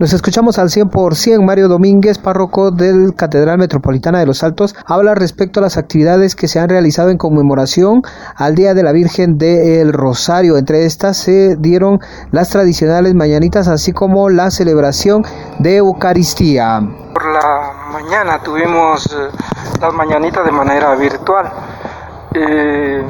Nos 0.00 0.14
escuchamos 0.14 0.58
al 0.58 0.70
100%. 0.70 1.44
Mario 1.44 1.68
Domínguez, 1.68 2.16
párroco 2.16 2.70
del 2.70 3.14
Catedral 3.14 3.58
Metropolitana 3.58 4.18
de 4.18 4.24
los 4.24 4.42
Altos, 4.42 4.74
habla 4.86 5.14
respecto 5.14 5.60
a 5.60 5.62
las 5.62 5.76
actividades 5.76 6.34
que 6.34 6.48
se 6.48 6.58
han 6.58 6.70
realizado 6.70 7.10
en 7.10 7.18
conmemoración 7.18 8.00
al 8.34 8.54
Día 8.54 8.72
de 8.72 8.82
la 8.82 8.92
Virgen 8.92 9.36
del 9.36 9.92
Rosario. 9.92 10.56
Entre 10.56 10.86
estas 10.86 11.18
se 11.18 11.54
dieron 11.56 12.00
las 12.32 12.48
tradicionales 12.48 13.14
mañanitas, 13.14 13.68
así 13.68 13.92
como 13.92 14.30
la 14.30 14.50
celebración 14.50 15.22
de 15.58 15.76
Eucaristía. 15.76 16.80
Por 17.12 17.26
la 17.34 17.90
mañana 17.92 18.42
tuvimos 18.42 19.04
eh, 19.04 19.28
las 19.82 19.92
mañanitas 19.92 20.46
de 20.46 20.52
manera 20.52 20.94
virtual. 20.94 21.52
Eh, 22.32 23.04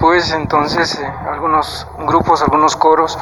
pues 0.00 0.32
entonces 0.32 0.98
eh, 0.98 1.12
algunos 1.30 1.86
grupos, 1.98 2.42
algunos 2.42 2.76
coros 2.76 3.18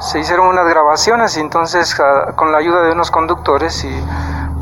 se 0.00 0.18
hicieron 0.18 0.48
unas 0.48 0.66
grabaciones 0.68 1.36
y 1.36 1.40
entonces 1.40 1.98
ah, 2.00 2.32
con 2.36 2.52
la 2.52 2.58
ayuda 2.58 2.82
de 2.82 2.92
unos 2.92 3.10
conductores 3.10 3.84
y 3.84 4.04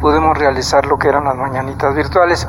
pudimos 0.00 0.36
realizar 0.36 0.86
lo 0.86 0.98
que 0.98 1.08
eran 1.08 1.24
las 1.24 1.36
mañanitas 1.36 1.94
virtuales. 1.94 2.46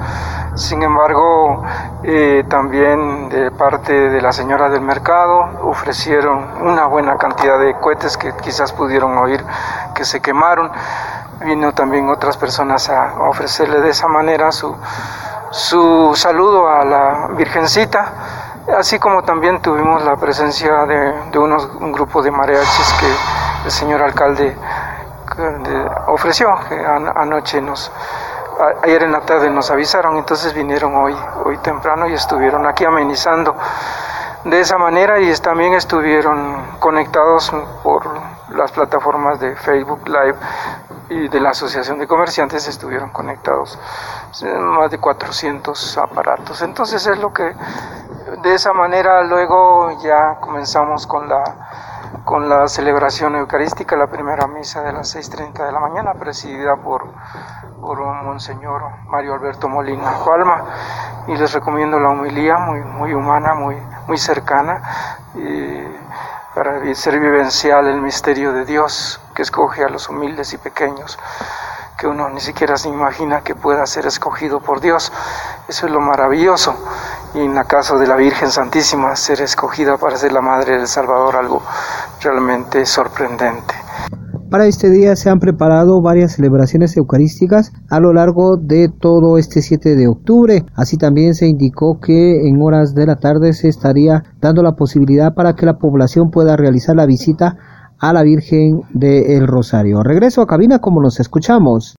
Sin 0.55 0.81
embargo, 0.81 1.63
eh, 2.03 2.43
también 2.49 3.29
de 3.29 3.51
parte 3.51 4.09
de 4.09 4.21
la 4.21 4.31
señora 4.31 4.69
del 4.69 4.81
mercado 4.81 5.49
ofrecieron 5.61 6.45
una 6.61 6.85
buena 6.87 7.17
cantidad 7.17 7.59
de 7.59 7.75
cohetes 7.75 8.17
que 8.17 8.33
quizás 8.37 8.73
pudieron 8.73 9.17
oír 9.17 9.43
que 9.93 10.03
se 10.03 10.19
quemaron. 10.19 10.71
Vino 11.45 11.73
también 11.73 12.09
otras 12.09 12.37
personas 12.37 12.89
a 12.89 13.15
ofrecerle 13.21 13.81
de 13.81 13.89
esa 13.89 14.07
manera 14.07 14.51
su, 14.51 14.75
su 15.51 16.13
saludo 16.15 16.67
a 16.69 16.85
la 16.85 17.27
Virgencita 17.35 18.52
así 18.77 18.99
como 18.99 19.23
también 19.23 19.61
tuvimos 19.61 20.03
la 20.03 20.15
presencia 20.15 20.85
de, 20.85 21.37
unos, 21.37 21.65
un 21.79 21.91
grupo 21.91 22.21
de 22.21 22.31
mariachis 22.31 22.93
que 22.99 23.65
el 23.65 23.71
señor 23.71 24.01
alcalde 24.01 24.55
ofreció, 26.07 26.53
que 26.69 26.75
anoche 26.75 27.61
nos, 27.61 27.91
ayer 28.83 29.03
en 29.03 29.11
la 29.11 29.21
tarde 29.21 29.49
nos 29.49 29.71
avisaron, 29.71 30.17
entonces 30.17 30.53
vinieron 30.53 30.95
hoy, 30.95 31.15
hoy 31.43 31.57
temprano 31.57 32.07
y 32.07 32.13
estuvieron 32.13 32.65
aquí 32.67 32.85
amenizando 32.85 33.55
de 34.45 34.59
esa 34.59 34.77
manera 34.77 35.19
y 35.19 35.33
también 35.37 35.73
estuvieron 35.73 36.77
conectados 36.79 37.51
por 37.81 38.03
las 38.49 38.71
plataformas 38.71 39.39
de 39.39 39.55
Facebook 39.55 40.07
Live 40.07 40.35
y 41.09 41.27
de 41.27 41.39
la 41.39 41.49
Asociación 41.49 41.97
de 41.99 42.07
Comerciantes 42.07 42.67
estuvieron 42.67 43.09
conectados 43.09 43.79
más 44.59 44.91
de 44.91 44.97
400 44.97 45.97
aparatos. 45.97 46.61
Entonces 46.61 47.05
es 47.07 47.17
lo 47.19 47.31
que 47.33 47.53
de 48.43 48.53
esa 48.53 48.73
manera 48.73 49.23
luego 49.23 49.97
ya 50.01 50.35
comenzamos 50.41 51.07
con 51.07 51.29
la 51.29 51.43
con 52.25 52.47
la 52.47 52.67
celebración 52.67 53.35
eucarística, 53.35 53.97
la 53.97 54.07
primera 54.07 54.47
misa 54.47 54.81
de 54.81 54.93
las 54.93 55.15
6.30 55.15 55.65
de 55.65 55.71
la 55.71 55.79
mañana, 55.79 56.13
presidida 56.13 56.75
por, 56.77 57.05
por 57.81 57.99
Monseñor 57.99 58.83
Mario 59.07 59.33
Alberto 59.33 59.67
Molina 59.67 60.13
Palma. 60.23 60.63
Y 61.27 61.35
les 61.35 61.53
recomiendo 61.53 61.99
la 61.99 62.09
humilía, 62.09 62.57
muy, 62.57 62.81
muy 62.81 63.13
humana, 63.13 63.55
muy, 63.55 63.75
muy 64.07 64.17
cercana, 64.17 64.81
para 66.53 66.95
ser 66.95 67.19
vivencial 67.19 67.87
el 67.87 68.01
misterio 68.01 68.53
de 68.53 68.63
Dios 68.63 69.19
que 69.33 69.41
escoge 69.41 69.83
a 69.83 69.89
los 69.89 70.07
humildes 70.07 70.53
y 70.53 70.57
pequeños 70.57 71.17
que 71.97 72.07
uno 72.07 72.29
ni 72.29 72.41
siquiera 72.41 72.75
se 72.75 72.89
imagina 72.89 73.41
que 73.41 73.55
pueda 73.55 73.85
ser 73.85 74.05
escogido 74.05 74.59
por 74.59 74.81
Dios. 74.81 75.13
Eso 75.67 75.85
es 75.85 75.91
lo 75.91 76.01
maravilloso. 76.01 76.75
Y 77.35 77.39
en 77.39 77.55
la 77.55 77.63
caso 77.63 77.97
de 77.97 78.05
la 78.05 78.15
Virgen 78.15 78.51
Santísima, 78.51 79.15
ser 79.15 79.41
escogida 79.41 79.97
para 79.97 80.17
ser 80.17 80.31
la 80.31 80.41
Madre 80.41 80.77
del 80.77 80.87
Salvador, 80.87 81.35
algo 81.35 81.63
realmente 82.21 82.85
sorprendente. 82.85 83.73
Para 84.51 84.67
este 84.67 84.91
día 84.91 85.15
se 85.15 85.31
han 85.31 85.39
preparado 85.39 85.99
varias 85.99 86.33
celebraciones 86.33 86.95
eucarísticas 86.95 87.71
a 87.89 87.99
lo 87.99 88.13
largo 88.13 88.57
de 88.57 88.87
todo 88.87 89.39
este 89.39 89.63
7 89.63 89.95
de 89.95 90.07
octubre. 90.07 90.63
Así 90.75 90.95
también 90.95 91.33
se 91.33 91.47
indicó 91.47 91.99
que 91.99 92.47
en 92.47 92.61
horas 92.61 92.93
de 92.93 93.07
la 93.07 93.15
tarde 93.15 93.53
se 93.53 93.67
estaría 93.67 94.21
dando 94.39 94.61
la 94.61 94.75
posibilidad 94.75 95.33
para 95.33 95.55
que 95.55 95.65
la 95.65 95.79
población 95.79 96.29
pueda 96.29 96.55
realizar 96.55 96.95
la 96.95 97.07
visita 97.07 97.57
a 97.99 98.13
la 98.13 98.21
Virgen 98.21 98.81
del 98.93 99.47
Rosario. 99.47 100.03
Regreso 100.03 100.41
a 100.41 100.45
cabina 100.45 100.77
como 100.77 101.01
nos 101.01 101.19
escuchamos. 101.19 101.91